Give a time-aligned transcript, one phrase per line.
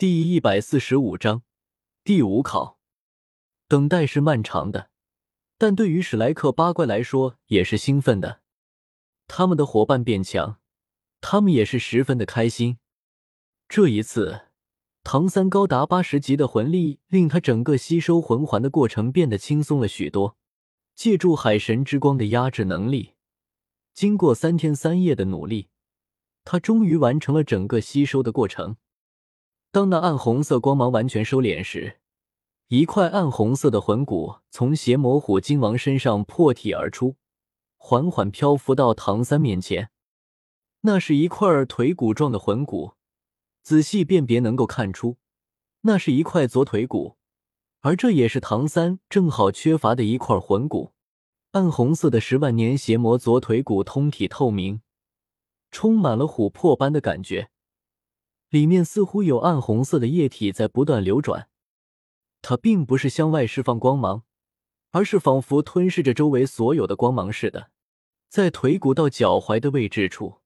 [0.00, 1.42] 第一百四十五章
[2.04, 2.78] 第五考。
[3.68, 4.88] 等待是漫长的，
[5.58, 8.40] 但对于史莱克八怪来说也是兴奋的。
[9.28, 10.58] 他们的伙伴变强，
[11.20, 12.78] 他们也是十分的开心。
[13.68, 14.46] 这一次，
[15.04, 20.38] 唐三高达八十级的魂力，令他整个吸收魂环的过程变得轻松了许多。
[20.94, 23.12] 借助海神之光的压制能力，
[23.92, 25.68] 经过三天三夜的努力，
[26.42, 28.78] 他终于完成了整个吸收的过程。
[29.72, 32.00] 当那暗红色光芒完全收敛时，
[32.66, 37.14] 一块暗红色的魂骨从邪魔虎金王身上破体而出，
[37.76, 39.90] 缓缓漂浮到唐三面前。
[40.80, 42.94] 那是一块腿骨状的魂骨，
[43.62, 45.18] 仔细辨别能够看出，
[45.82, 47.16] 那是一块左腿骨，
[47.82, 50.94] 而这也是唐三正好缺乏的一块魂骨。
[51.52, 54.80] 暗红色的十万年邪魔左腿骨通体透明，
[55.70, 57.50] 充满了琥珀般的感觉。
[58.50, 61.48] 里面似乎有暗红色的液体在不断流转，
[62.42, 64.24] 它并不是向外释放光芒，
[64.90, 67.70] 而是仿佛吞噬着周围所有的光芒似的。
[68.28, 70.40] 在腿骨到脚踝的位置处，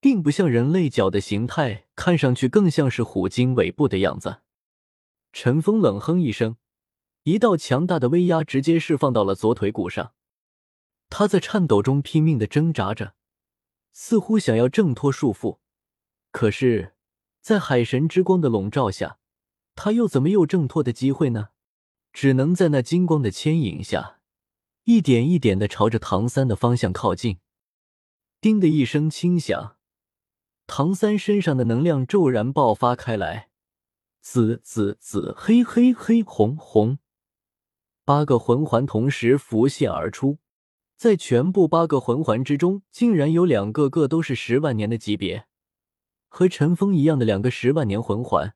[0.00, 4.40] 并不像人类脚的形态，看上去更像是虎鲸尾部的样子。
[5.32, 6.56] 陈峰冷哼一声，
[7.24, 10.14] 一道强大的威压直接释放到了左腿骨上，
[11.10, 13.14] 他在颤抖中拼命的挣扎着，
[13.92, 15.58] 似乎想要挣脱束缚，
[16.30, 16.94] 可是。
[17.42, 19.18] 在海神之光的笼罩下，
[19.74, 21.48] 他又怎么有挣脱的机会呢？
[22.12, 24.20] 只能在那金光的牵引下，
[24.84, 27.38] 一点一点的朝着唐三的方向靠近。
[28.40, 29.76] 叮的一声轻响，
[30.68, 33.48] 唐三身上的能量骤然爆发开来，
[34.20, 36.98] 紫紫紫，黑黑黑，红红，
[38.04, 40.38] 八个魂环同时浮现而出。
[40.96, 45.48] 在全部八个魂环之中，竟然有两个个都是十万年的级别。
[46.34, 48.54] 和陈峰一样的两个十万年魂环，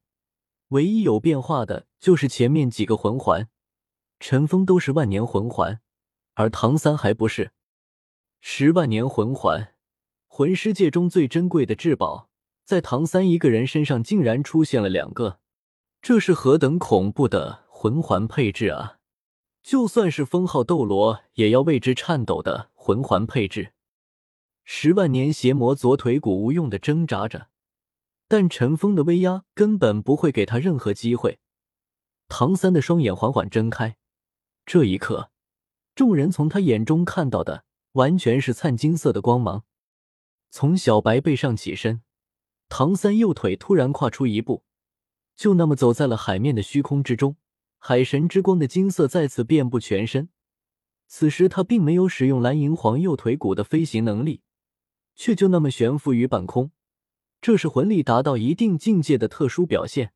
[0.68, 3.50] 唯一有变化的就是前面几个魂环。
[4.18, 5.82] 陈峰都是万年魂环，
[6.32, 7.52] 而唐三还不是
[8.40, 9.74] 十万年魂环。
[10.26, 12.30] 魂师界中最珍贵的至宝，
[12.64, 15.40] 在唐三一个人身上竟然出现了两个，
[16.00, 18.96] 这是何等恐怖的魂环配置啊！
[19.62, 23.74] 就算是封号斗罗也要为之颤抖的魂环配置。
[24.64, 27.48] 十万年邪魔左腿骨无用的挣扎着。
[28.28, 31.38] 但陈峰的威压根本不会给他任何机会。
[32.28, 33.96] 唐三的双眼缓缓睁开，
[34.64, 35.30] 这一刻，
[35.94, 39.64] 众人从他眼中看到的完全是灿金色的光芒。
[40.50, 42.02] 从小白背上起身，
[42.68, 44.64] 唐三右腿突然跨出一步，
[45.36, 47.36] 就那么走在了海面的虚空之中。
[47.78, 50.30] 海神之光的金色再次遍布全身。
[51.06, 54.42] 此时他并没有使用蓝银皇右腿骨的飞行能力，
[55.14, 56.72] 却就那么悬浮于半空。
[57.46, 60.12] 这是魂力达到一定境界的特殊表现。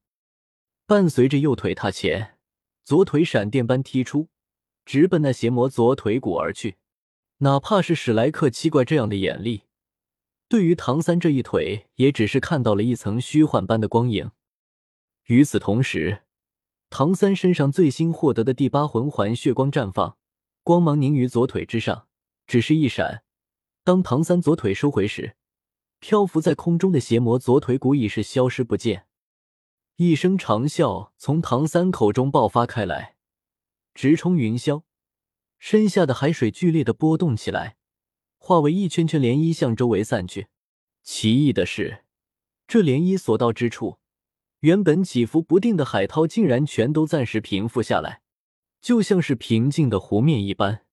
[0.85, 2.37] 伴随着右腿踏前，
[2.83, 4.31] 左腿闪电般踢出，
[4.85, 6.79] 直奔那邪魔左腿骨而去。
[7.37, 9.63] 哪怕是史莱克七怪这样的眼力，
[10.49, 14.33] 对于唐三这一腿，也只是看到了一层虚幻般的光影。
[15.27, 16.23] 与此同时，
[16.89, 20.17] 唐三身上最新获得的第八魂环血光绽放，
[20.65, 22.09] 光芒凝于左腿之上，
[22.49, 23.23] 只是一闪。
[23.85, 25.37] 当唐三左腿收回时，
[26.01, 29.07] 漂浮在空中的邪魔左腿骨已是消失不见，
[29.97, 33.17] 一声长啸从唐三口中爆发开来，
[33.95, 34.83] 直冲云霄。
[35.59, 37.77] 身下的海水剧烈的波动起来，
[38.39, 40.47] 化为一圈圈涟漪向周围散去。
[41.03, 42.05] 奇异的是，
[42.67, 43.99] 这涟漪所到之处，
[44.61, 48.23] 原本起伏不定的海涛竟然全都暂时平复下来，
[48.81, 50.87] 就像是平静的湖面一般。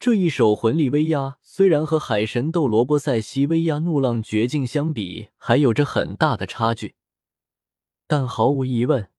[0.00, 6.94] 这一手魂力威压，虽然和海神斗罗波塞西威压怒浪绝境相比，还有着很大的差距，
[8.06, 9.10] 但毫无疑问，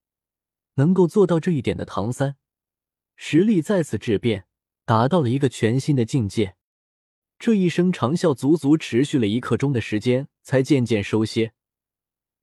[0.76, 2.38] 能够做到这一点的唐三，
[3.18, 4.46] 实力再次质变，
[4.86, 6.56] 达到了一个全新的境界。
[7.38, 11.52] 这一声长啸足足持续了一刻钟的时间，才渐渐收歇。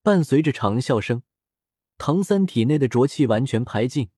[0.03, 1.23] 伴随着长啸声，
[1.97, 4.11] 唐三体内的浊气完全排尽，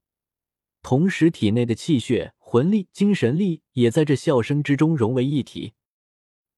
[0.82, 2.34] 同时体内的气血。
[2.50, 5.74] 魂力、精神力也在这笑声之中融为一体。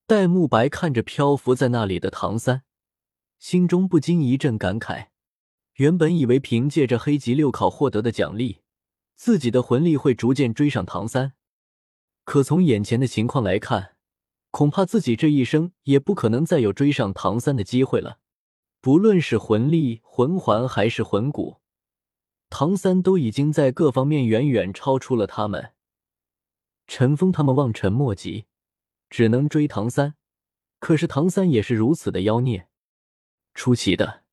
[0.06, 2.62] 戴沐白看着漂浮在那里的唐三，
[3.40, 5.08] 心中不禁一阵感慨。
[5.78, 8.60] 原本以为凭借着黑级六考获得的奖励，
[9.16, 11.32] 自己的魂力会逐渐追上唐三，
[12.22, 13.96] 可从眼前的情况来看，
[14.52, 18.20] 恐怕自己这一生也不可能再有追上唐三的机会了。
[18.80, 21.56] 不论是魂力、魂环还是魂骨，
[22.48, 25.72] 唐三都已经在各方面远远超出了他们。
[26.92, 28.46] 陈峰他们望尘莫及，
[29.08, 30.16] 只能追唐三。
[30.80, 32.66] 可是唐三也是如此的妖孽。
[33.54, 34.24] 出奇的，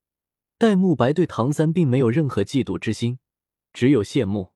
[0.58, 3.20] 戴沐白对唐三并没有任何嫉妒之心，
[3.72, 4.54] 只有羡慕，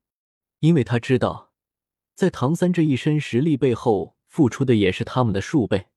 [0.59, 1.53] 因为他知道，
[2.13, 5.87] 在唐三这一身实力背后，付出的也是他们的数倍。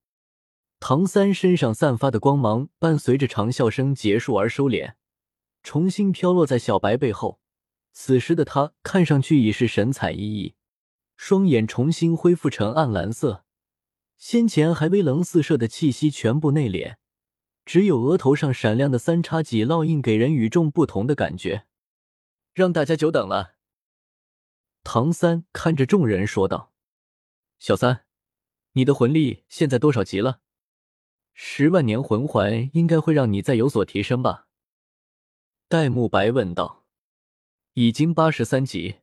[0.79, 4.95] 唐三身上散发的光芒伴随着长啸声结束而收敛，
[5.65, 7.41] 重新飘落在小白背后。
[7.93, 10.55] 此时的他看上去已是神采奕奕，
[11.17, 13.45] 双眼重新恢复成暗蓝色，
[14.17, 16.97] 先前还微冷四射的气息全部内敛，
[17.65, 21.67] 只有额头上闪亮的三叉戟烙印给人与众不同的感觉。
[22.55, 23.57] 让大家久等了。
[24.85, 26.73] 唐三看着众人说道
[27.59, 28.05] ：“小三，
[28.73, 30.41] 你的魂力现在多少级了？”
[31.35, 34.49] 十万年魂环应该会让你再有所提升吧？
[35.69, 36.85] 戴沐白问道。
[37.75, 39.01] 已经八十三级，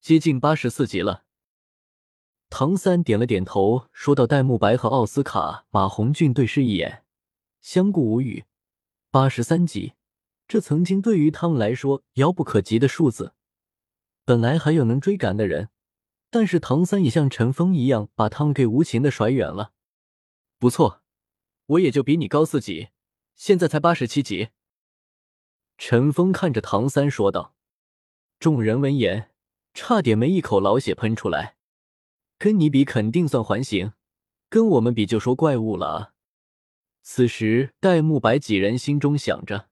[0.00, 1.24] 接近八十四级了。
[2.54, 7.02] 唐三点了点头，说道：“戴沐白和奥斯卡、马红俊对视一眼，
[7.62, 8.44] 相顾无语。
[9.10, 9.94] 八十三级，
[10.46, 13.32] 这曾经对于他们来说遥不可及的数字。
[14.26, 15.70] 本来还有能追赶的人，
[16.28, 19.72] 但是唐三也像陈峰一样，把他们给无情的甩远了。
[20.58, 21.00] 不错。”
[21.64, 22.88] 我也就比你高四级，
[23.34, 24.50] 现在才八十七级。
[25.78, 27.54] 陈峰看着唐三说道。
[28.38, 29.30] 众人闻言，
[29.72, 31.56] 差点没一口老血喷出来。
[32.42, 33.92] 跟你比肯定算环形，
[34.48, 36.12] 跟我们比就说怪物了！
[37.00, 39.68] 此时，戴沐白几人心中想着：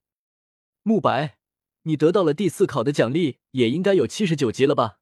[0.85, 1.37] 沐白，
[1.83, 5.01] 你得到了第四考的奖励，也应该有七十九级了吧？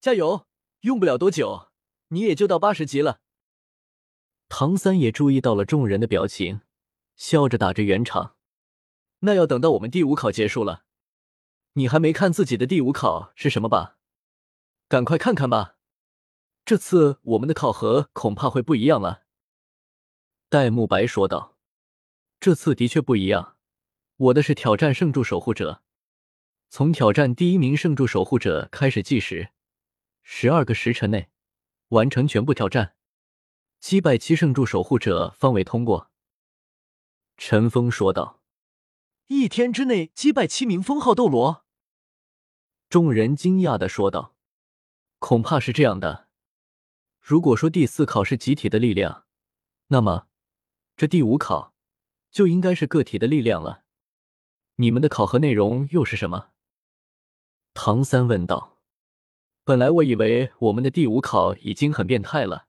[0.00, 0.46] 加油，
[0.82, 1.70] 用不了多久，
[2.10, 3.22] 你也就到八十级了。
[4.48, 6.60] 唐三也注意到了众人的表情，
[7.16, 8.36] 笑着打着圆场。
[9.22, 10.84] 那要等到我们第五考结束了，
[11.72, 13.96] 你还没看自己的第五考是什么吧？
[14.86, 15.74] 赶快看看吧，
[16.68, 19.22] 这次我们的考核恐怕会不一样了。
[20.50, 21.56] 戴沐白说道
[22.38, 23.56] ：“这次的确不一样，
[24.16, 25.82] 我的是挑战圣柱守护者，
[26.68, 29.48] 从挑战第一名圣柱守护者开始计时，
[30.22, 31.30] 十二个时辰内
[31.88, 32.96] 完成全部挑战。”
[33.80, 36.10] 击败七圣柱守护者方为通过。
[37.38, 38.42] 陈峰说道
[39.28, 41.64] ：“一天之内击败七名封号斗罗。”
[42.90, 44.36] 众人惊讶的说道
[45.18, 46.27] ：“恐怕是这样的。
[47.28, 49.26] 如果说第四考是集体的力量，
[49.88, 50.28] 那么
[50.96, 51.74] 这第五考
[52.30, 53.82] 就应该是个体的力量了。
[54.76, 56.52] 你们的考核内容又是什么？”
[57.74, 58.78] 唐三问道
[59.62, 62.68] ：“本来我以为我们的第五考已经很变态了。”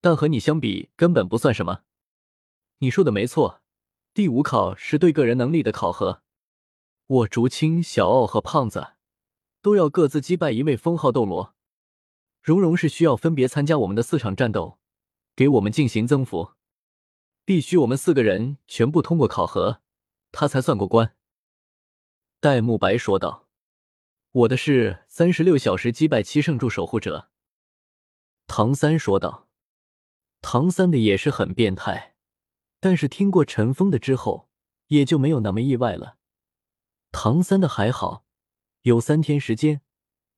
[0.00, 1.82] 但和你相比，根本不算什么。
[2.78, 3.60] 你说的没错，
[4.14, 6.22] 第五考是对个人能力的考核。
[7.06, 8.94] 我竹青、小奥和胖子
[9.60, 11.53] 都要各自击败一位封号斗罗。
[12.44, 14.78] 蓉蓉是需要分别参加我们的四场战斗，
[15.34, 16.52] 给我们进行增幅。
[17.46, 19.80] 必须我们四个人全部通过考核，
[20.30, 21.16] 他才算过关。
[22.40, 23.48] 戴沐白说道
[24.32, 27.30] ：“我的是三十六小时击败七圣柱守护者。”
[28.46, 29.48] 唐三说道。
[30.42, 32.14] 唐三的也是很变态，
[32.78, 34.50] 但是听过陈峰的之后，
[34.88, 36.18] 也就没有那么意外了。
[37.10, 38.26] 唐三的还好，
[38.82, 39.80] 有三天时间，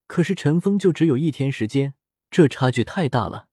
[0.06, 1.94] 可是陈峰就只有一天时间，
[2.30, 3.45] 这差距太大了。